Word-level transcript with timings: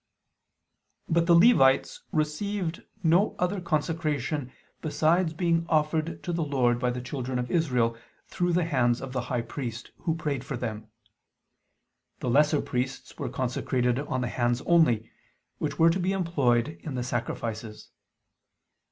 But 1.07 1.27
the 1.27 1.35
Levites 1.35 2.01
received 2.11 2.81
no 3.03 3.35
other 3.37 3.61
consecration 3.61 4.51
besides 4.81 5.31
being 5.35 5.63
offered 5.69 6.23
to 6.23 6.33
the 6.33 6.43
Lord 6.43 6.79
by 6.79 6.89
the 6.89 7.01
children 7.03 7.37
of 7.37 7.51
Israel 7.51 7.95
through 8.25 8.53
the 8.53 8.63
hands 8.63 8.99
of 8.99 9.13
the 9.13 9.21
high 9.21 9.43
priest, 9.43 9.91
who 9.99 10.15
prayed 10.15 10.43
for 10.43 10.57
them. 10.57 10.87
The 12.19 12.31
lesser 12.31 12.63
priests 12.63 13.15
were 13.19 13.29
consecrated 13.29 13.99
on 13.99 14.21
the 14.21 14.27
hands 14.27 14.61
only, 14.61 15.07
which 15.59 15.77
were 15.77 15.91
to 15.91 15.99
be 15.99 16.13
employed 16.13 16.79
in 16.81 16.95
the 16.95 17.03
sacrifices. 17.03 17.91